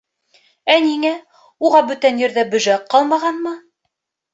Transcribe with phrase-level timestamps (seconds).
[0.75, 1.11] —Ә ниңә,
[1.69, 3.59] уға бүтән ерҙә бөжәк ҡалмағанмы?